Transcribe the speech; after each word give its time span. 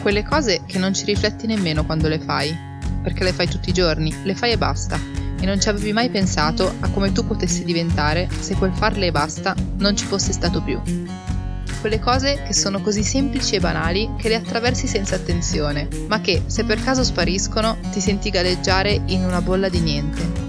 Quelle 0.00 0.22
cose 0.24 0.62
che 0.64 0.78
non 0.78 0.94
ci 0.94 1.04
rifletti 1.04 1.46
nemmeno 1.46 1.84
quando 1.84 2.08
le 2.08 2.18
fai, 2.18 2.56
perché 3.02 3.22
le 3.22 3.34
fai 3.34 3.48
tutti 3.48 3.68
i 3.68 3.74
giorni, 3.74 4.14
le 4.24 4.34
fai 4.34 4.52
e 4.52 4.58
basta, 4.58 4.98
e 5.38 5.44
non 5.44 5.60
ci 5.60 5.68
avevi 5.68 5.92
mai 5.92 6.08
pensato 6.08 6.72
a 6.80 6.88
come 6.88 7.12
tu 7.12 7.26
potessi 7.26 7.64
diventare 7.64 8.26
se 8.40 8.54
quel 8.54 8.72
farle 8.72 9.06
e 9.06 9.10
basta 9.10 9.54
non 9.76 9.94
ci 9.96 10.06
fosse 10.06 10.32
stato 10.32 10.62
più. 10.62 10.80
Quelle 11.80 11.98
cose 11.98 12.42
che 12.46 12.54
sono 12.54 12.80
così 12.80 13.02
semplici 13.02 13.56
e 13.56 13.60
banali 13.60 14.10
che 14.16 14.28
le 14.28 14.36
attraversi 14.36 14.86
senza 14.86 15.16
attenzione, 15.16 15.86
ma 16.08 16.20
che, 16.22 16.44
se 16.46 16.64
per 16.64 16.82
caso 16.82 17.04
spariscono, 17.04 17.76
ti 17.92 18.00
senti 18.00 18.30
galleggiare 18.30 19.02
in 19.06 19.24
una 19.24 19.42
bolla 19.42 19.68
di 19.68 19.80
niente. 19.80 20.48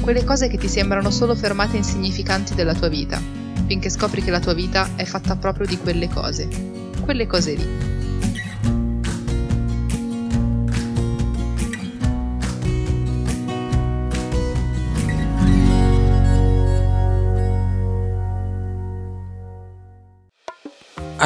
Quelle 0.00 0.24
cose 0.24 0.48
che 0.48 0.58
ti 0.58 0.68
sembrano 0.68 1.10
solo 1.10 1.34
fermate 1.34 1.78
insignificanti 1.78 2.54
della 2.54 2.74
tua 2.74 2.88
vita, 2.88 3.20
finché 3.66 3.88
scopri 3.88 4.22
che 4.22 4.30
la 4.30 4.40
tua 4.40 4.54
vita 4.54 4.90
è 4.96 5.04
fatta 5.04 5.36
proprio 5.36 5.66
di 5.66 5.78
quelle 5.78 6.08
cose. 6.08 6.46
Quelle 7.00 7.26
cose 7.26 7.54
lì. 7.54 7.95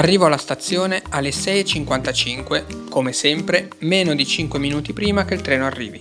Arrivo 0.00 0.24
alla 0.24 0.38
stazione 0.38 1.02
alle 1.10 1.28
6.55, 1.28 2.88
come 2.88 3.12
sempre, 3.12 3.68
meno 3.80 4.14
di 4.14 4.24
5 4.24 4.59
minuti 4.59 4.95
prima 4.95 5.26
che 5.26 5.34
il 5.34 5.42
treno 5.42 5.66
arrivi. 5.66 6.00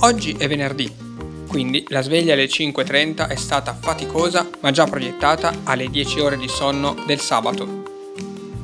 Oggi 0.00 0.34
è 0.36 0.46
venerdì, 0.46 0.94
quindi 1.46 1.82
la 1.88 2.02
sveglia 2.02 2.34
alle 2.34 2.44
5.30 2.44 3.26
è 3.26 3.36
stata 3.36 3.72
faticosa 3.72 4.46
ma 4.60 4.70
già 4.70 4.84
proiettata 4.84 5.60
alle 5.64 5.88
10 5.88 6.20
ore 6.20 6.36
di 6.36 6.46
sonno 6.46 6.94
del 7.06 7.20
sabato. 7.20 7.84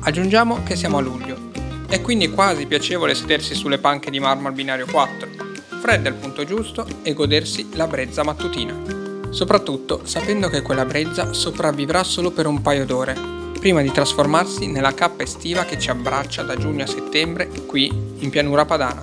Aggiungiamo 0.01 0.61
che 0.61 0.75
siamo 0.75 0.99
a 0.99 1.01
luglio. 1.01 1.49
È 1.87 1.99
quindi 2.01 2.29
quasi 2.29 2.67
piacevole 2.67 3.15
sedersi 3.15 3.55
sulle 3.55 3.79
panche 3.79 4.11
di 4.11 4.19
marmo 4.19 4.49
al 4.49 4.53
binario 4.53 4.85
4, 4.85 5.29
fredda 5.81 6.09
al 6.09 6.15
punto 6.15 6.43
giusto 6.43 6.85
e 7.01 7.11
godersi 7.13 7.69
la 7.73 7.87
brezza 7.87 8.23
mattutina. 8.23 8.79
Soprattutto 9.31 10.01
sapendo 10.03 10.47
che 10.47 10.61
quella 10.61 10.85
brezza 10.85 11.33
sopravvivrà 11.33 12.03
solo 12.03 12.29
per 12.29 12.45
un 12.45 12.61
paio 12.61 12.85
d'ore 12.85 13.44
prima 13.65 13.81
di 13.81 13.91
trasformarsi 13.91 14.67
nella 14.67 14.93
cappa 14.93 15.23
estiva 15.23 15.65
che 15.65 15.79
ci 15.79 15.89
abbraccia 15.89 16.43
da 16.43 16.55
giugno 16.55 16.83
a 16.83 16.87
settembre 16.87 17.47
qui 17.65 17.91
in 18.19 18.29
pianura 18.29 18.63
padana. 18.63 19.01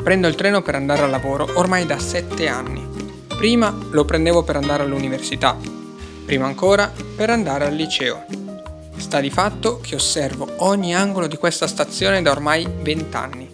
Prendo 0.00 0.28
il 0.28 0.36
treno 0.36 0.62
per 0.62 0.76
andare 0.76 1.02
al 1.02 1.10
lavoro 1.10 1.48
ormai 1.54 1.84
da 1.84 1.98
7 1.98 2.46
anni. 2.46 2.86
Prima 3.36 3.76
lo 3.90 4.04
prendevo 4.04 4.44
per 4.44 4.54
andare 4.54 4.84
all'università, 4.84 5.58
prima 6.24 6.46
ancora 6.46 6.92
per 7.16 7.30
andare 7.30 7.64
al 7.64 7.74
liceo. 7.74 8.24
Sta 8.94 9.18
di 9.18 9.30
fatto 9.30 9.80
che 9.80 9.96
osservo 9.96 10.48
ogni 10.58 10.94
angolo 10.94 11.26
di 11.26 11.36
questa 11.36 11.66
stazione 11.66 12.22
da 12.22 12.30
ormai 12.30 12.64
20 12.80 13.16
anni, 13.16 13.50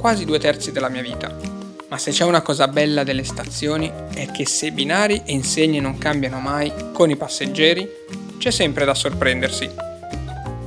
quasi 0.00 0.24
due 0.24 0.40
terzi 0.40 0.72
della 0.72 0.88
mia 0.88 1.02
vita. 1.02 1.32
Ma 1.86 1.96
se 1.96 2.10
c'è 2.10 2.24
una 2.24 2.42
cosa 2.42 2.66
bella 2.66 3.04
delle 3.04 3.22
stazioni 3.22 3.88
è 4.14 4.32
che 4.32 4.48
se 4.48 4.72
binari 4.72 5.22
e 5.24 5.32
insegne 5.32 5.78
non 5.78 5.96
cambiano 5.96 6.40
mai 6.40 6.72
con 6.92 7.08
i 7.08 7.14
passeggeri, 7.14 7.88
c'è 8.44 8.50
sempre 8.50 8.84
da 8.84 8.92
sorprendersi. 8.92 9.70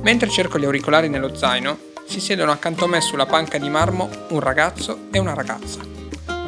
Mentre 0.02 0.28
cerco 0.28 0.58
gli 0.58 0.64
auricolari 0.64 1.08
nello 1.08 1.36
zaino, 1.36 1.78
si 2.08 2.18
siedono 2.18 2.50
accanto 2.50 2.86
a 2.86 2.88
me 2.88 3.00
sulla 3.00 3.24
panca 3.24 3.56
di 3.56 3.68
marmo 3.68 4.10
un 4.30 4.40
ragazzo 4.40 5.02
e 5.12 5.20
una 5.20 5.32
ragazza. 5.32 5.78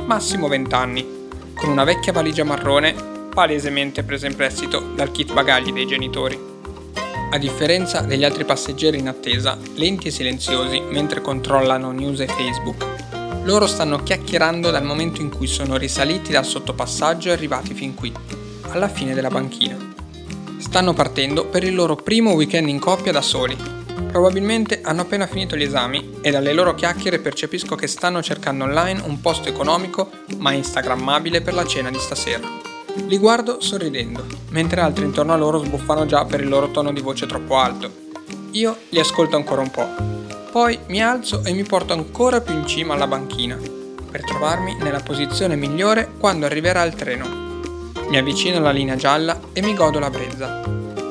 Massimo 0.05 0.48
20 0.48 0.75
anni, 0.75 1.28
con 1.55 1.69
una 1.69 1.84
vecchia 1.84 2.11
valigia 2.12 2.42
marrone, 2.42 2.97
palesemente 3.33 4.03
presa 4.03 4.27
in 4.27 4.34
prestito 4.34 4.81
dal 4.81 5.12
kit 5.12 5.33
bagagli 5.33 5.72
dei 5.72 5.87
genitori. 5.87 6.37
A 7.31 7.39
differenza 7.39 8.00
degli 8.00 8.25
altri 8.25 8.44
passeggeri 8.44 8.98
in 8.98 9.06
attesa, 9.06 9.56
lenti 9.77 10.09
e 10.09 10.11
silenziosi 10.11 10.81
mentre 10.81 11.20
controllano 11.20 11.92
news 11.92 12.19
e 12.19 12.27
Facebook, 12.27 12.84
loro 13.44 13.69
stanno 13.69 14.03
chiacchierando 14.03 14.72
dal 14.72 14.83
momento 14.83 15.21
in 15.21 15.31
cui 15.31 15.47
sono 15.47 15.77
risaliti 15.77 16.33
dal 16.33 16.44
sottopassaggio 16.44 17.28
e 17.28 17.33
arrivati 17.33 17.72
fin 17.72 17.94
qui, 17.94 18.12
alla 18.72 18.88
fine 18.88 19.15
della 19.15 19.31
banchina 19.31 19.90
stanno 20.60 20.93
partendo 20.93 21.47
per 21.47 21.65
il 21.65 21.75
loro 21.75 21.97
primo 21.97 22.32
weekend 22.32 22.69
in 22.69 22.78
coppia 22.78 23.12
da 23.12 23.22
soli. 23.22 23.56
Probabilmente 24.10 24.81
hanno 24.82 25.03
appena 25.03 25.26
finito 25.26 25.56
gli 25.56 25.62
esami 25.62 26.19
e 26.21 26.31
dalle 26.31 26.53
loro 26.53 26.75
chiacchiere 26.75 27.19
percepisco 27.19 27.75
che 27.76 27.87
stanno 27.87 28.22
cercando 28.22 28.65
online 28.65 29.03
un 29.04 29.21
posto 29.21 29.48
economico 29.48 30.10
ma 30.38 30.53
instagrammabile 30.53 31.41
per 31.41 31.54
la 31.54 31.65
cena 31.65 31.91
di 31.91 31.98
stasera. 31.98 32.47
Li 33.06 33.19
guardo 33.19 33.60
sorridendo, 33.60 34.26
mentre 34.50 34.81
altri 34.81 35.04
intorno 35.04 35.32
a 35.32 35.37
loro 35.37 35.59
sbuffano 35.59 36.06
già 36.06 36.25
per 36.25 36.41
il 36.41 36.48
loro 36.48 36.71
tono 36.71 36.92
di 36.92 37.00
voce 37.00 37.27
troppo 37.27 37.56
alto. 37.56 38.09
Io 38.53 38.77
li 38.88 38.98
ascolto 38.98 39.37
ancora 39.37 39.60
un 39.60 39.71
po'. 39.71 39.88
Poi 40.50 40.77
mi 40.88 41.00
alzo 41.00 41.44
e 41.44 41.53
mi 41.53 41.62
porto 41.62 41.92
ancora 41.92 42.41
più 42.41 42.54
in 42.54 42.66
cima 42.66 42.94
alla 42.94 43.06
banchina, 43.06 43.56
per 44.10 44.25
trovarmi 44.25 44.77
nella 44.81 45.00
posizione 45.00 45.54
migliore 45.54 46.10
quando 46.19 46.47
arriverà 46.47 46.82
il 46.82 46.94
treno. 46.94 47.40
Mi 48.10 48.19
avvicino 48.19 48.56
alla 48.56 48.72
linea 48.72 48.97
gialla 48.97 49.38
e 49.53 49.62
mi 49.62 49.72
godo 49.72 50.00
la 50.00 50.10
brezza. 50.10 50.62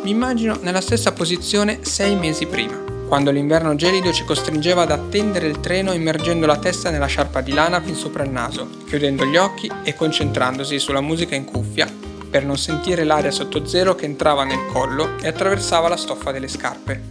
Mi 0.04 0.10
immagino 0.10 0.58
nella 0.62 0.82
stessa 0.82 1.14
posizione 1.14 1.80
sei 1.84 2.14
mesi 2.18 2.46
prima, 2.46 2.78
quando 3.08 3.32
l'inverno 3.32 3.74
gelido 3.76 4.12
ci 4.12 4.26
costringeva 4.26 4.82
ad 4.82 4.92
attendere 4.92 5.48
il 5.48 5.62
treno 5.62 5.94
immergendo 5.94 6.46
la 6.46 6.58
testa 6.58 6.90
nella 6.90 7.06
sciarpa 7.06 7.40
di 7.40 7.54
lana 7.54 7.80
fin 7.80 7.96
sopra 7.96 8.26
il 8.26 8.32
naso, 8.32 8.68
chiudendo 8.86 9.24
gli 9.24 9.38
occhi 9.38 9.72
e 9.84 9.96
concentrandosi 9.96 10.78
sulla 10.78 11.00
musica 11.00 11.36
in 11.36 11.46
cuffia 11.46 11.88
per 12.30 12.44
non 12.46 12.58
sentire 12.58 13.06
l'aria 13.06 13.32
sotto 13.32 13.66
zero 13.66 13.96
che 13.96 14.04
entrava 14.04 14.44
nel 14.44 14.66
collo 14.70 15.18
e 15.22 15.30
attraversava 15.30 15.88
la 15.88 15.96
stoffa 15.96 16.34
delle 16.34 16.50
scarpe. 16.50 17.02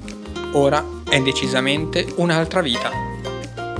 Ora 0.53 0.85
è 1.09 1.19
decisamente 1.23 2.07
un'altra 2.17 2.61
vita. 2.61 2.91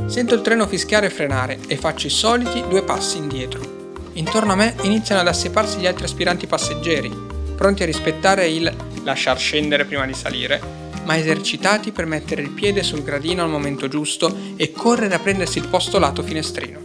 Sento 0.07 0.35
il 0.35 0.41
treno 0.41 0.67
fischiare 0.67 1.09
e 1.09 1.11
frenare 1.11 1.59
e 1.67 1.77
faccio 1.77 2.07
i 2.07 2.11
soliti 2.11 2.65
due 2.67 2.83
passi 2.83 3.19
indietro. 3.19 3.78
Intorno 4.19 4.51
a 4.51 4.57
me 4.57 4.75
iniziano 4.83 5.21
ad 5.21 5.29
assiparsi 5.29 5.79
gli 5.79 5.87
altri 5.87 6.05
aspiranti 6.05 6.49
passeggeri, 6.49 7.09
pronti 7.55 7.85
a 7.85 7.87
rispettare 7.87 8.49
il 8.49 8.75
lasciar 9.05 9.39
scendere 9.39 9.85
prima 9.85 10.05
di 10.07 10.13
salire, 10.13 10.61
ma 11.05 11.17
esercitati 11.17 11.93
per 11.93 12.05
mettere 12.05 12.43
il 12.43 12.51
piede 12.51 12.83
sul 12.83 13.05
gradino 13.05 13.45
al 13.45 13.49
momento 13.49 13.87
giusto 13.87 14.37
e 14.57 14.73
correre 14.73 15.15
a 15.15 15.21
prendersi 15.21 15.59
il 15.59 15.69
posto 15.69 16.01
lato 16.01 16.25
finestrino. 16.25 16.81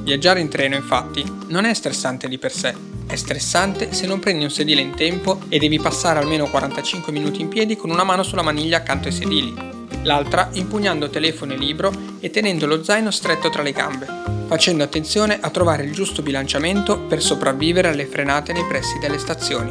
Viaggiare 0.00 0.40
in 0.40 0.48
treno, 0.48 0.74
infatti, 0.74 1.22
non 1.48 1.66
è 1.66 1.74
stressante 1.74 2.28
di 2.28 2.38
per 2.38 2.52
sé, 2.52 2.74
è 3.06 3.14
stressante 3.14 3.92
se 3.92 4.06
non 4.06 4.18
prendi 4.18 4.44
un 4.44 4.50
sedile 4.50 4.80
in 4.80 4.94
tempo 4.94 5.40
e 5.50 5.58
devi 5.58 5.78
passare 5.78 6.18
almeno 6.18 6.48
45 6.48 7.12
minuti 7.12 7.42
in 7.42 7.48
piedi 7.48 7.76
con 7.76 7.90
una 7.90 8.04
mano 8.04 8.22
sulla 8.22 8.40
maniglia 8.40 8.78
accanto 8.78 9.08
ai 9.08 9.14
sedili, 9.14 9.54
l'altra 10.02 10.48
impugnando 10.54 11.10
telefono 11.10 11.52
e 11.52 11.58
libro 11.58 11.92
e 12.20 12.30
tenendo 12.30 12.64
lo 12.66 12.82
zaino 12.82 13.10
stretto 13.10 13.50
tra 13.50 13.62
le 13.62 13.72
gambe, 13.72 14.36
facendo 14.48 14.82
attenzione 14.82 15.38
a 15.40 15.50
trovare 15.50 15.84
il 15.84 15.92
giusto 15.92 16.22
bilanciamento 16.22 16.98
per 17.00 17.22
sopravvivere 17.22 17.88
alle 17.88 18.06
frenate 18.06 18.54
nei 18.54 18.64
pressi 18.64 18.98
delle 18.98 19.18
stazioni. 19.18 19.70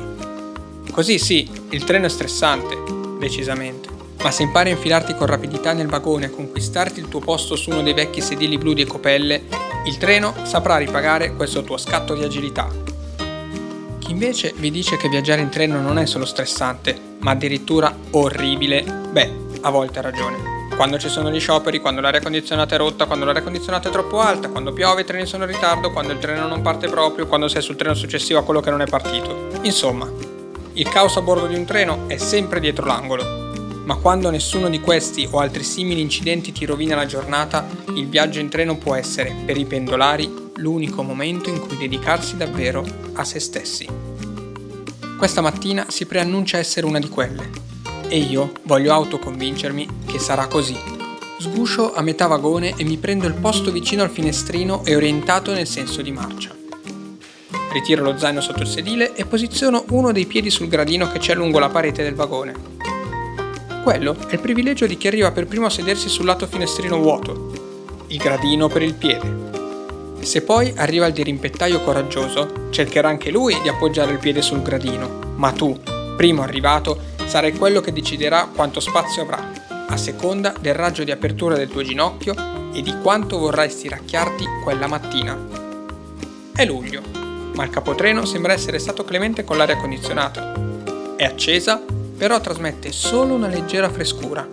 Così 0.91 1.17
sì, 1.17 1.49
il 1.71 1.83
treno 1.83 2.05
è 2.05 2.09
stressante, 2.09 2.77
decisamente, 3.19 3.89
ma 4.21 4.29
se 4.29 4.43
impari 4.43 4.69
a 4.69 4.73
infilarti 4.73 5.15
con 5.15 5.25
rapidità 5.25 5.73
nel 5.73 5.87
vagone 5.87 6.27
e 6.27 6.29
conquistarti 6.29 6.99
il 6.99 7.09
tuo 7.09 7.19
posto 7.19 7.55
su 7.55 7.71
uno 7.71 7.81
dei 7.81 7.95
vecchi 7.95 8.21
sedili 8.21 8.59
blu 8.59 8.73
di 8.73 8.83
Ecopelle, 8.83 9.43
il 9.85 9.97
treno 9.97 10.35
saprà 10.43 10.77
ripagare 10.77 11.33
questo 11.33 11.63
tuo 11.63 11.77
scatto 11.77 12.13
di 12.13 12.23
agilità. 12.23 12.69
Chi 13.97 14.11
invece 14.11 14.53
vi 14.57 14.69
dice 14.69 14.95
che 14.95 15.09
viaggiare 15.09 15.41
in 15.41 15.49
treno 15.49 15.81
non 15.81 15.97
è 15.97 16.05
solo 16.05 16.25
stressante, 16.25 16.95
ma 17.19 17.31
addirittura 17.31 17.95
orribile, 18.11 18.83
beh, 18.83 19.33
a 19.61 19.71
volte 19.71 19.99
ha 19.99 20.03
ragione 20.03 20.56
quando 20.75 20.99
ci 20.99 21.09
sono 21.09 21.31
gli 21.31 21.39
scioperi, 21.39 21.79
quando 21.79 22.01
l'aria 22.01 22.21
condizionata 22.21 22.75
è 22.75 22.77
rotta, 22.77 23.05
quando 23.05 23.25
l'aria 23.25 23.41
condizionata 23.41 23.89
è 23.89 23.91
troppo 23.91 24.19
alta, 24.19 24.49
quando 24.49 24.73
piove 24.73 25.01
i 25.01 25.05
treni 25.05 25.25
sono 25.25 25.45
in 25.45 25.51
ritardo, 25.51 25.91
quando 25.91 26.13
il 26.13 26.19
treno 26.19 26.47
non 26.47 26.61
parte 26.61 26.87
proprio, 26.87 27.25
quando 27.25 27.47
sei 27.47 27.61
sul 27.61 27.75
treno 27.75 27.95
successivo 27.95 28.39
a 28.39 28.43
quello 28.43 28.59
che 28.59 28.69
non 28.69 28.81
è 28.81 28.85
partito. 28.85 29.49
Insomma, 29.63 30.07
il 30.73 30.89
caos 30.89 31.17
a 31.17 31.21
bordo 31.21 31.47
di 31.47 31.55
un 31.55 31.65
treno 31.65 32.03
è 32.07 32.17
sempre 32.17 32.59
dietro 32.59 32.85
l'angolo. 32.85 33.45
Ma 33.85 33.95
quando 33.95 34.29
nessuno 34.29 34.69
di 34.69 34.79
questi 34.79 35.27
o 35.31 35.39
altri 35.39 35.63
simili 35.63 36.01
incidenti 36.01 36.51
ti 36.51 36.65
rovina 36.65 36.95
la 36.95 37.05
giornata, 37.05 37.65
il 37.95 38.07
viaggio 38.07 38.39
in 38.39 38.49
treno 38.49 38.77
può 38.77 38.93
essere, 38.93 39.33
per 39.45 39.57
i 39.57 39.65
pendolari, 39.65 40.51
l'unico 40.55 41.01
momento 41.01 41.49
in 41.49 41.59
cui 41.59 41.77
dedicarsi 41.77 42.37
davvero 42.37 42.85
a 43.13 43.23
se 43.23 43.39
stessi. 43.39 43.87
Questa 45.17 45.41
mattina 45.41 45.85
si 45.87 46.05
preannuncia 46.05 46.57
essere 46.57 46.85
una 46.85 46.99
di 46.99 47.09
quelle 47.09 47.65
e 48.07 48.17
io 48.17 48.51
voglio 48.63 48.93
autoconvincermi 48.93 49.87
che 50.05 50.19
sarà 50.19 50.47
così. 50.47 50.77
Sguscio 51.39 51.93
a 51.93 52.01
metà 52.01 52.27
vagone 52.27 52.73
e 52.75 52.83
mi 52.83 52.97
prendo 52.97 53.27
il 53.27 53.33
posto 53.33 53.71
vicino 53.71 54.03
al 54.03 54.09
finestrino 54.09 54.83
e 54.85 54.95
orientato 54.95 55.53
nel 55.53 55.67
senso 55.67 56.01
di 56.01 56.11
marcia. 56.11 56.55
Ritiro 57.71 58.03
lo 58.03 58.17
zaino 58.17 58.41
sotto 58.41 58.61
il 58.61 58.67
sedile 58.67 59.13
e 59.13 59.25
posiziono 59.25 59.83
uno 59.89 60.11
dei 60.11 60.25
piedi 60.25 60.49
sul 60.49 60.67
gradino 60.67 61.11
che 61.11 61.19
c'è 61.19 61.35
lungo 61.35 61.59
la 61.59 61.69
parete 61.69 62.01
del 62.01 62.15
vagone. 62.15 62.53
Quello 63.83 64.15
è 64.27 64.33
il 64.33 64.39
privilegio 64.39 64.87
di 64.87 64.97
chi 64.97 65.07
arriva 65.07 65.31
per 65.31 65.45
primo 65.45 65.67
a 65.67 65.69
sedersi 65.69 66.09
sul 66.09 66.25
lato 66.25 66.47
finestrino 66.47 66.97
vuoto, 66.97 67.51
il 68.07 68.17
gradino 68.17 68.67
per 68.67 68.81
il 68.81 68.95
piede. 68.95 69.45
Se 70.21 70.41
poi 70.41 70.73
arriva 70.75 71.05
il 71.05 71.13
dirimpettaio 71.13 71.81
coraggioso, 71.81 72.67
cercherà 72.71 73.09
anche 73.09 73.29
lui 73.29 73.57
di 73.61 73.69
appoggiare 73.69 74.11
il 74.11 74.17
piede 74.17 74.41
sul 74.41 74.61
gradino, 74.61 75.35
ma 75.35 75.51
tu, 75.51 75.79
primo 76.17 76.41
arrivato, 76.41 77.15
sarai 77.27 77.51
quello 77.53 77.81
che 77.81 77.91
deciderà 77.91 78.49
quanto 78.53 78.79
spazio 78.79 79.23
avrà. 79.23 79.65
a 79.89 79.95
seconda 79.95 80.53
del 80.59 80.73
raggio 80.73 81.03
di 81.05 81.11
apertura 81.11 81.55
del 81.55 81.69
tuo 81.69 81.81
ginocchio 81.81 82.35
e 82.73 82.81
di 82.81 82.93
quanto 83.01 83.37
vorrai 83.37 83.69
stiracchiarti 83.69 84.45
quella 84.63 84.85
mattina. 84.85 85.37
È 86.53 86.65
luglio, 86.65 87.01
ma 87.53 87.63
il 87.63 87.69
capotreno 87.69 88.25
sembra 88.25 88.51
essere 88.51 88.79
stato 88.79 89.05
clemente 89.05 89.45
con 89.45 89.55
l'aria 89.55 89.77
condizionata. 89.77 90.53
È 91.15 91.23
accesa, 91.23 91.81
però 92.17 92.41
trasmette 92.41 92.91
solo 92.91 93.33
una 93.33 93.47
leggera 93.47 93.89
frescura. 93.89 94.45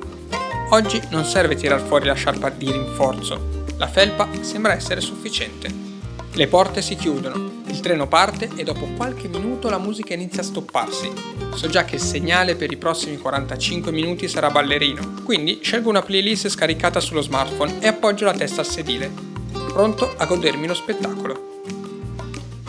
Oggi 0.70 1.02
non 1.10 1.24
serve 1.24 1.56
tirar 1.56 1.80
fuori 1.80 2.06
la 2.06 2.14
sciarpa 2.14 2.50
di 2.50 2.70
rinforzo, 2.70 3.64
la 3.76 3.88
felpa 3.88 4.28
sembra 4.40 4.74
essere 4.74 5.00
sufficiente. 5.00 5.93
Le 6.36 6.48
porte 6.48 6.82
si 6.82 6.96
chiudono, 6.96 7.62
il 7.68 7.78
treno 7.78 8.08
parte 8.08 8.50
e 8.56 8.64
dopo 8.64 8.86
qualche 8.96 9.28
minuto 9.28 9.70
la 9.70 9.78
musica 9.78 10.14
inizia 10.14 10.42
a 10.42 10.44
stopparsi. 10.44 11.08
So 11.54 11.68
già 11.68 11.84
che 11.84 11.94
il 11.94 12.00
segnale 12.00 12.56
per 12.56 12.72
i 12.72 12.76
prossimi 12.76 13.18
45 13.18 13.92
minuti 13.92 14.26
sarà 14.26 14.50
ballerino, 14.50 15.22
quindi 15.22 15.60
scelgo 15.62 15.90
una 15.90 16.02
playlist 16.02 16.48
scaricata 16.48 16.98
sullo 16.98 17.20
smartphone 17.20 17.78
e 17.80 17.86
appoggio 17.86 18.24
la 18.24 18.32
testa 18.32 18.62
al 18.62 18.66
sedile, 18.66 19.12
pronto 19.68 20.12
a 20.16 20.24
godermi 20.26 20.66
lo 20.66 20.74
spettacolo. 20.74 21.60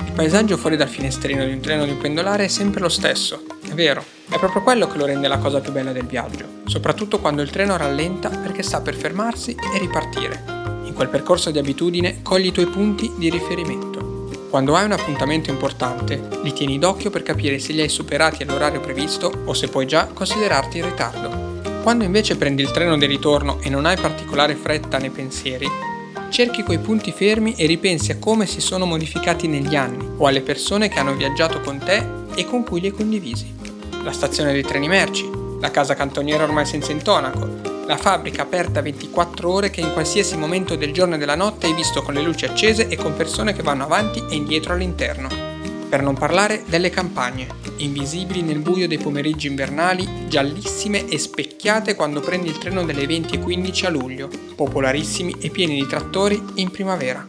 Il 0.06 0.12
paesaggio 0.12 0.58
fuori 0.58 0.78
dal 0.78 0.88
finestrino 0.88 1.44
di 1.44 1.54
un 1.54 1.60
treno 1.60 1.86
di 1.86 1.92
un 1.92 1.98
pendolare 1.98 2.44
è 2.44 2.50
sempre 2.50 2.82
lo 2.82 2.90
stesso, 2.90 3.46
è 3.68 3.74
vero, 3.74 4.06
è 4.30 4.38
proprio 4.38 4.62
quello 4.62 4.86
che 4.86 5.00
lo 5.00 5.08
rende 5.08 5.28
la 5.28 5.40
cosa 5.40 5.60
più 5.60 5.72
bella 5.72 5.92
del 5.92 6.06
viaggio, 6.06 6.46
soprattutto 6.66 7.20
quando 7.20 7.42
il 7.42 7.50
treno 7.50 7.78
rallenta 7.78 8.30
perché 8.30 8.62
sta 8.62 8.82
per 8.82 8.94
fermarsi 8.94 9.56
e 9.56 9.80
ripartire 9.80 10.66
quel 10.96 11.10
percorso 11.10 11.52
di 11.52 11.60
abitudine 11.60 12.22
cogli 12.24 12.48
i 12.48 12.52
tuoi 12.52 12.68
punti 12.68 13.12
di 13.18 13.30
riferimento. 13.30 14.30
Quando 14.50 14.76
hai 14.76 14.86
un 14.86 14.94
appuntamento 14.94 15.50
importante, 15.50 16.30
li 16.42 16.54
tieni 16.54 16.80
d'occhio 16.80 17.10
per 17.10 17.22
capire 17.22 17.60
se 17.60 17.74
li 17.74 17.82
hai 17.82 17.90
superati 17.90 18.44
all'orario 18.44 18.80
previsto 18.80 19.32
o 19.44 19.54
se 19.54 19.68
puoi 19.68 19.86
già 19.86 20.08
considerarti 20.08 20.78
in 20.78 20.86
ritardo. 20.86 21.82
Quando 21.84 22.06
invece 22.06 22.38
prendi 22.38 22.62
il 22.62 22.72
treno 22.72 22.98
di 22.98 23.06
ritorno 23.06 23.60
e 23.62 23.70
non 23.70 23.86
hai 23.86 23.98
particolare 23.98 24.56
fretta 24.56 24.98
nei 24.98 25.10
pensieri, 25.10 25.70
cerchi 26.30 26.64
quei 26.64 26.80
punti 26.80 27.12
fermi 27.12 27.56
e 27.56 27.66
ripensi 27.66 28.12
a 28.12 28.18
come 28.18 28.46
si 28.46 28.62
sono 28.62 28.86
modificati 28.86 29.48
negli 29.48 29.76
anni 29.76 30.08
o 30.18 30.26
alle 30.26 30.42
persone 30.42 30.88
che 30.88 31.00
hanno 31.00 31.16
viaggiato 31.16 31.60
con 31.60 31.78
te 31.78 32.04
e 32.34 32.46
con 32.46 32.64
cui 32.64 32.80
li 32.80 32.88
hai 32.88 32.94
condivisi. 32.94 33.54
La 34.04 34.14
stazione 34.14 34.54
dei 34.54 34.64
treni 34.64 34.88
merci, 34.88 35.30
la 35.60 35.72
casa 35.72 35.96
cantoniera 35.96 36.44
ormai 36.44 36.66
senza 36.66 36.94
intonaco, 36.94 37.75
la 37.88 37.98
fabbrica 37.98 38.42
aperta 38.42 38.82
24 38.82 39.52
ore 39.52 39.70
che 39.70 39.82
in 39.82 39.94
qualsiasi 39.94 40.36
momento 40.38 40.76
del 40.76 40.92
giorno 40.92 41.16
e 41.16 41.18
della 41.18 41.36
notte 41.36 41.68
hai 41.68 41.74
visto 41.74 42.02
con 42.02 42.16
le 42.16 42.22
luci 42.22 42.46
accese 42.46 42.88
e 42.88 42.96
con 42.96 43.16
persone 43.16 43.54
che 43.54 43.62
vanno 43.62 43.84
avanti 43.84 44.24
e 44.28 44.36
indietro 44.36 44.74
all'interno. 44.74 45.30
Per 45.88 46.02
non 46.02 46.16
parlare 46.16 46.64
delle 46.68 46.90
campagne, 46.90 47.48
invisibili 47.78 48.42
nel 48.42 48.60
buio 48.60 48.88
dei 48.88 48.98
pomeriggi 48.98 49.48
invernali, 49.48 50.28
giallissime 50.28 51.08
e 51.08 51.20
specchiate 51.20 51.96
quando 51.96 52.22
prendi 52.22 52.50
il 52.50 52.58
treno 52.58 52.84
delle 52.84 53.06
20.15 53.06 53.86
a 53.86 53.90
luglio, 53.90 54.30
popolarissimi 54.56 55.36
e 55.40 55.50
pieni 55.52 55.76
di 55.76 55.88
trattori 55.88 56.44
in 56.56 56.72
primavera. 56.72 57.28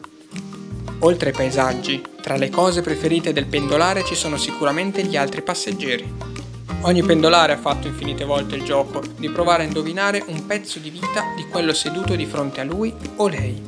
Oltre 1.00 1.30
ai 1.30 1.36
paesaggi, 1.36 2.02
tra 2.22 2.36
le 2.36 2.48
cose 2.48 2.80
preferite 2.80 3.34
del 3.34 3.46
pendolare 3.46 4.04
ci 4.04 4.14
sono 4.14 4.38
sicuramente 4.38 5.04
gli 5.04 5.16
altri 5.16 5.42
passeggeri. 5.42 6.35
Ogni 6.82 7.02
pendolare 7.02 7.52
ha 7.52 7.58
fatto 7.58 7.88
infinite 7.88 8.24
volte 8.24 8.54
il 8.54 8.62
gioco 8.62 9.02
di 9.16 9.28
provare 9.28 9.64
a 9.64 9.66
indovinare 9.66 10.22
un 10.28 10.46
pezzo 10.46 10.78
di 10.78 10.90
vita 10.90 11.32
di 11.34 11.46
quello 11.48 11.74
seduto 11.74 12.14
di 12.14 12.26
fronte 12.26 12.60
a 12.60 12.64
lui 12.64 12.94
o 13.16 13.26
lei. 13.26 13.60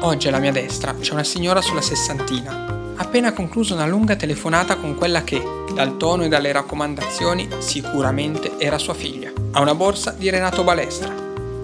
Oggi 0.00 0.26
alla 0.26 0.40
mia 0.40 0.50
destra 0.50 0.94
c'è 0.94 1.12
una 1.12 1.22
signora 1.22 1.60
sulla 1.60 1.80
sessantina, 1.80 2.92
appena 2.96 3.32
concluso 3.32 3.74
una 3.74 3.86
lunga 3.86 4.16
telefonata 4.16 4.76
con 4.76 4.96
quella 4.96 5.22
che, 5.22 5.40
dal 5.72 5.96
tono 5.96 6.24
e 6.24 6.28
dalle 6.28 6.50
raccomandazioni, 6.50 7.48
sicuramente 7.58 8.58
era 8.58 8.78
sua 8.78 8.94
figlia. 8.94 9.30
Ha 9.52 9.60
una 9.60 9.74
borsa 9.74 10.10
di 10.10 10.28
Renato 10.28 10.64
Balestra, 10.64 11.14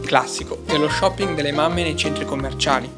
classico 0.05 0.62
dello 0.67 0.88
shopping 0.88 1.35
delle 1.35 1.52
mamme 1.52 1.82
nei 1.82 1.96
centri 1.96 2.25
commerciali, 2.25 2.88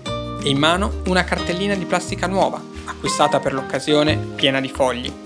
e 0.42 0.48
in 0.48 0.58
mano 0.58 1.00
una 1.06 1.24
cartellina 1.24 1.74
di 1.74 1.86
plastica 1.86 2.26
nuova, 2.26 2.60
acquistata 2.84 3.40
per 3.40 3.54
l'occasione 3.54 4.16
piena 4.16 4.60
di 4.60 4.68
fogli 4.68 5.24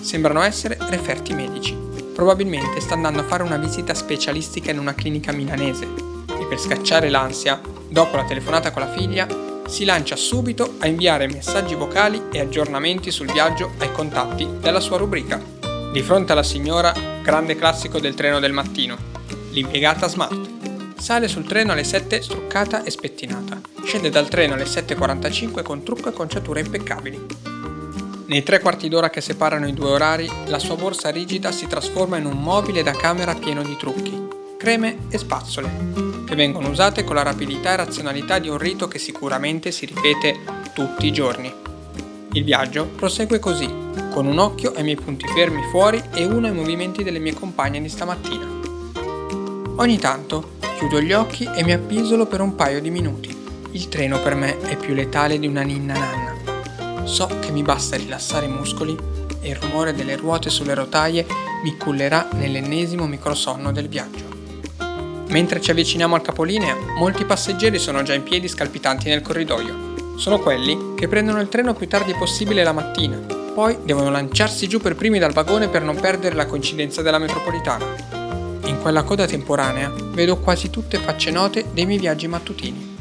Sembrano 0.00 0.42
essere 0.42 0.76
referti 0.80 1.34
medici. 1.34 1.76
Probabilmente 2.14 2.80
sta 2.80 2.94
andando 2.94 3.20
a 3.20 3.24
fare 3.24 3.42
una 3.42 3.56
visita 3.56 3.94
specialistica 3.94 4.70
in 4.70 4.78
una 4.78 4.94
clinica 4.94 5.32
milanese 5.32 5.86
e 6.26 6.46
per 6.46 6.58
scacciare 6.58 7.08
l'ansia, 7.08 7.60
dopo 7.88 8.16
la 8.16 8.24
telefonata 8.24 8.70
con 8.72 8.82
la 8.82 8.92
figlia, 8.92 9.26
si 9.66 9.84
lancia 9.84 10.16
subito 10.16 10.74
a 10.78 10.86
inviare 10.86 11.28
messaggi 11.28 11.74
vocali 11.74 12.24
e 12.32 12.40
aggiornamenti 12.40 13.10
sul 13.10 13.30
viaggio 13.30 13.72
ai 13.78 13.92
contatti 13.92 14.48
della 14.58 14.80
sua 14.80 14.96
rubrica. 14.96 15.40
Di 15.92 16.02
fronte 16.02 16.32
alla 16.32 16.42
signora, 16.42 16.92
grande 17.22 17.56
classico 17.56 18.00
del 18.00 18.14
treno 18.14 18.40
del 18.40 18.52
mattino, 18.52 18.96
l'impiegata 19.52 20.08
smart. 20.08 20.48
Sale 20.98 21.28
sul 21.28 21.46
treno 21.46 21.72
alle 21.72 21.84
7 21.84 22.20
struccata 22.20 22.82
e 22.82 22.90
spettinata. 22.90 23.60
Scende 23.84 24.10
dal 24.10 24.28
treno 24.28 24.54
alle 24.54 24.64
7.45 24.64 25.62
con 25.62 25.82
trucco 25.82 26.08
e 26.10 26.12
conciature 26.12 26.60
impeccabili. 26.60 27.59
Nei 28.30 28.44
tre 28.44 28.60
quarti 28.60 28.88
d'ora 28.88 29.10
che 29.10 29.20
separano 29.20 29.66
i 29.66 29.74
due 29.74 29.90
orari, 29.90 30.30
la 30.46 30.60
sua 30.60 30.76
borsa 30.76 31.10
rigida 31.10 31.50
si 31.50 31.66
trasforma 31.66 32.16
in 32.16 32.26
un 32.26 32.40
mobile 32.40 32.84
da 32.84 32.92
camera 32.92 33.34
pieno 33.34 33.64
di 33.64 33.76
trucchi, 33.76 34.28
creme 34.56 34.98
e 35.08 35.18
spazzole, 35.18 35.68
che 36.24 36.36
vengono 36.36 36.68
usate 36.68 37.02
con 37.02 37.16
la 37.16 37.24
rapidità 37.24 37.72
e 37.72 37.76
razionalità 37.76 38.38
di 38.38 38.48
un 38.48 38.56
rito 38.56 38.86
che 38.86 39.00
sicuramente 39.00 39.72
si 39.72 39.84
ripete 39.84 40.38
tutti 40.72 41.08
i 41.08 41.12
giorni. 41.12 41.52
Il 42.34 42.44
viaggio 42.44 42.86
prosegue 42.86 43.40
così, 43.40 43.68
con 44.12 44.26
un 44.26 44.38
occhio 44.38 44.74
ai 44.76 44.84
miei 44.84 44.94
punti 44.94 45.26
fermi 45.26 45.62
fuori 45.68 46.00
e 46.14 46.24
uno 46.24 46.46
ai 46.46 46.54
movimenti 46.54 47.02
delle 47.02 47.18
mie 47.18 47.34
compagne 47.34 47.82
di 47.82 47.88
stamattina. 47.88 48.46
Ogni 49.74 49.98
tanto 49.98 50.52
chiudo 50.78 51.00
gli 51.00 51.12
occhi 51.12 51.50
e 51.52 51.64
mi 51.64 51.72
appisolo 51.72 52.26
per 52.26 52.42
un 52.42 52.54
paio 52.54 52.80
di 52.80 52.90
minuti. 52.90 53.36
Il 53.72 53.88
treno 53.88 54.22
per 54.22 54.36
me 54.36 54.60
è 54.60 54.76
più 54.76 54.94
letale 54.94 55.36
di 55.36 55.48
una 55.48 55.62
ninna 55.62 55.94
nanna. 55.94 56.39
So 57.10 57.26
che 57.40 57.50
mi 57.50 57.64
basta 57.64 57.96
rilassare 57.96 58.46
i 58.46 58.48
muscoli 58.48 58.96
e 59.40 59.48
il 59.48 59.56
rumore 59.56 59.92
delle 59.92 60.14
ruote 60.14 60.48
sulle 60.48 60.74
rotaie 60.74 61.26
mi 61.64 61.76
cullerà 61.76 62.28
nell'ennesimo 62.34 63.08
microsonno 63.08 63.72
del 63.72 63.88
viaggio. 63.88 64.26
Mentre 65.30 65.60
ci 65.60 65.72
avviciniamo 65.72 66.14
al 66.14 66.22
capolinea, 66.22 66.76
molti 66.96 67.24
passeggeri 67.24 67.80
sono 67.80 68.04
già 68.04 68.14
in 68.14 68.22
piedi 68.22 68.46
scalpitanti 68.46 69.08
nel 69.08 69.22
corridoio. 69.22 70.14
Sono 70.18 70.38
quelli 70.38 70.94
che 70.94 71.08
prendono 71.08 71.40
il 71.40 71.48
treno 71.48 71.74
più 71.74 71.88
tardi 71.88 72.14
possibile 72.14 72.62
la 72.62 72.72
mattina, 72.72 73.16
poi 73.16 73.78
devono 73.82 74.08
lanciarsi 74.10 74.68
giù 74.68 74.78
per 74.78 74.94
primi 74.94 75.18
dal 75.18 75.32
vagone 75.32 75.68
per 75.68 75.82
non 75.82 75.98
perdere 75.98 76.36
la 76.36 76.46
coincidenza 76.46 77.02
della 77.02 77.18
metropolitana. 77.18 77.86
In 78.66 78.78
quella 78.80 79.02
coda 79.02 79.26
temporanea 79.26 79.92
vedo 80.12 80.38
quasi 80.38 80.70
tutte 80.70 80.98
facce 80.98 81.32
note 81.32 81.66
dei 81.72 81.86
miei 81.86 81.98
viaggi 81.98 82.28
mattutini. 82.28 82.96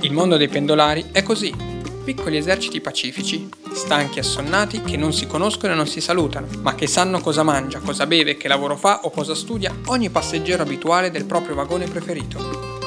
Il 0.00 0.12
mondo 0.12 0.36
dei 0.36 0.48
pendolari 0.48 1.06
è 1.12 1.22
così, 1.22 1.67
piccoli 2.08 2.38
eserciti 2.38 2.80
pacifici, 2.80 3.50
stanchi 3.70 4.16
e 4.16 4.20
assonnati 4.22 4.80
che 4.80 4.96
non 4.96 5.12
si 5.12 5.26
conoscono 5.26 5.74
e 5.74 5.76
non 5.76 5.86
si 5.86 6.00
salutano, 6.00 6.46
ma 6.62 6.74
che 6.74 6.86
sanno 6.86 7.20
cosa 7.20 7.42
mangia, 7.42 7.80
cosa 7.80 8.06
beve, 8.06 8.38
che 8.38 8.48
lavoro 8.48 8.78
fa 8.78 9.00
o 9.02 9.10
cosa 9.10 9.34
studia 9.34 9.76
ogni 9.88 10.08
passeggero 10.08 10.62
abituale 10.62 11.10
del 11.10 11.26
proprio 11.26 11.54
vagone 11.54 11.86
preferito. 11.86 12.86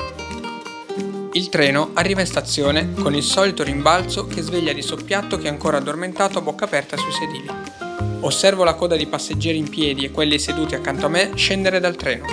Il 1.33 1.49
treno 1.49 1.91
arriva 1.93 2.21
in 2.21 2.25
stazione 2.25 2.93
con 2.95 3.13
il 3.13 3.21
solito 3.21 3.61
rimbalzo 3.61 4.25
che 4.25 4.41
sveglia 4.41 4.73
di 4.73 4.81
soppiatto 4.81 5.37
chi 5.37 5.45
è 5.45 5.49
ancora 5.49 5.77
addormentato 5.77 6.39
a 6.39 6.41
bocca 6.41 6.65
aperta 6.65 6.97
sui 6.97 7.11
sedili. 7.11 7.45
Osservo 8.21 8.63
la 8.63 8.73
coda 8.73 8.95
di 8.95 9.05
passeggeri 9.05 9.59
in 9.59 9.69
piedi 9.69 10.03
e 10.03 10.09
quelli 10.09 10.39
seduti 10.39 10.73
accanto 10.73 11.05
a 11.05 11.09
me 11.09 11.33
scendere 11.35 11.79
dal 11.79 11.95
treno. 11.95 12.25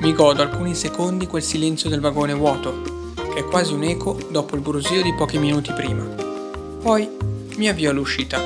Mi 0.00 0.12
godo 0.12 0.42
alcuni 0.42 0.74
secondi 0.74 1.28
quel 1.28 1.44
silenzio 1.44 1.88
del 1.88 2.00
vagone 2.00 2.34
vuoto, 2.34 3.12
che 3.32 3.38
è 3.38 3.44
quasi 3.44 3.72
un 3.72 3.84
eco 3.84 4.18
dopo 4.28 4.56
il 4.56 4.60
brusio 4.60 5.02
di 5.02 5.14
pochi 5.14 5.38
minuti 5.38 5.72
prima. 5.72 6.30
Poi 6.82 7.08
mi 7.58 7.68
avvio 7.68 7.90
all'uscita. 7.90 8.40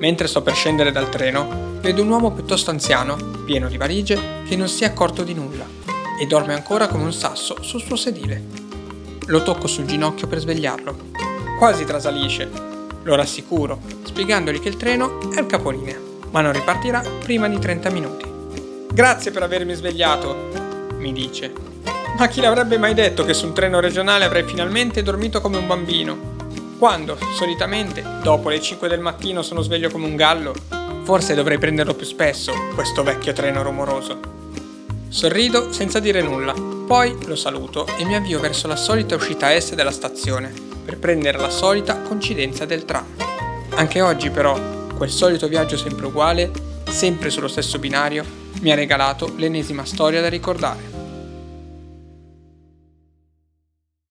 Mentre 0.00 0.26
sto 0.26 0.42
per 0.42 0.52
scendere 0.54 0.90
dal 0.90 1.08
treno, 1.08 1.78
vedo 1.80 2.02
un 2.02 2.08
uomo 2.08 2.32
piuttosto 2.32 2.70
anziano, 2.70 3.16
pieno 3.44 3.68
di 3.68 3.76
valigie, 3.76 4.42
che 4.44 4.56
non 4.56 4.66
si 4.66 4.82
è 4.82 4.88
accorto 4.88 5.22
di 5.22 5.32
nulla 5.32 5.64
e 6.18 6.26
dorme 6.26 6.54
ancora 6.54 6.88
come 6.88 7.04
un 7.04 7.12
sasso 7.12 7.62
sul 7.62 7.82
suo 7.82 7.94
sedile. 7.94 8.42
Lo 9.26 9.44
tocco 9.44 9.68
sul 9.68 9.84
ginocchio 9.84 10.26
per 10.26 10.40
svegliarlo. 10.40 11.10
Quasi 11.56 11.84
trasalisce. 11.84 12.50
Lo 13.04 13.14
rassicuro, 13.14 13.78
spiegandogli 14.02 14.58
che 14.58 14.68
il 14.68 14.76
treno 14.76 15.20
è 15.30 15.38
il 15.38 15.46
capolinea, 15.46 16.00
ma 16.32 16.40
non 16.40 16.52
ripartirà 16.52 17.00
prima 17.20 17.48
di 17.48 17.60
30 17.60 17.90
minuti. 17.90 18.28
Grazie 18.90 19.30
per 19.30 19.44
avermi 19.44 19.74
svegliato, 19.74 20.48
mi 20.98 21.12
dice. 21.12 21.52
Ma 22.18 22.26
chi 22.26 22.40
l'avrebbe 22.40 22.76
mai 22.76 22.94
detto 22.94 23.24
che 23.24 23.34
su 23.34 23.46
un 23.46 23.54
treno 23.54 23.78
regionale 23.78 24.24
avrei 24.24 24.42
finalmente 24.42 25.04
dormito 25.04 25.40
come 25.40 25.58
un 25.58 25.68
bambino? 25.68 26.33
Quando, 26.78 27.16
solitamente, 27.34 28.04
dopo 28.22 28.48
le 28.48 28.60
5 28.60 28.88
del 28.88 29.00
mattino 29.00 29.42
sono 29.42 29.62
sveglio 29.62 29.90
come 29.90 30.06
un 30.06 30.16
gallo, 30.16 30.54
forse 31.04 31.34
dovrei 31.34 31.58
prenderlo 31.58 31.94
più 31.94 32.04
spesso, 32.04 32.52
questo 32.74 33.02
vecchio 33.02 33.32
treno 33.32 33.62
rumoroso. 33.62 34.18
Sorrido 35.08 35.72
senza 35.72 36.00
dire 36.00 36.20
nulla, 36.20 36.52
poi 36.52 37.16
lo 37.26 37.36
saluto 37.36 37.86
e 37.96 38.04
mi 38.04 38.16
avvio 38.16 38.40
verso 38.40 38.66
la 38.66 38.76
solita 38.76 39.14
uscita 39.14 39.54
est 39.54 39.74
della 39.74 39.92
stazione, 39.92 40.52
per 40.84 40.98
prendere 40.98 41.38
la 41.38 41.50
solita 41.50 42.00
coincidenza 42.00 42.64
del 42.64 42.84
tram. 42.84 43.06
Anche 43.76 44.02
oggi 44.02 44.30
però, 44.30 44.58
quel 44.96 45.10
solito 45.10 45.46
viaggio 45.46 45.76
sempre 45.76 46.06
uguale, 46.06 46.50
sempre 46.88 47.30
sullo 47.30 47.48
stesso 47.48 47.78
binario, 47.78 48.24
mi 48.60 48.72
ha 48.72 48.74
regalato 48.74 49.32
l'ennesima 49.36 49.84
storia 49.84 50.20
da 50.20 50.28
ricordare. 50.28 50.93